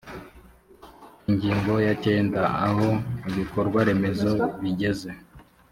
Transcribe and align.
ingingo 1.29 1.73
ya 1.85 1.93
cyenda 2.03 2.41
aho 2.67 2.87
ibikorwaremezo 3.29 4.31
bigeze 4.61 5.09